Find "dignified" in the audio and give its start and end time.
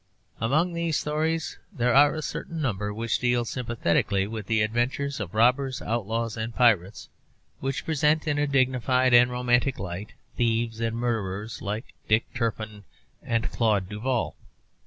8.47-9.13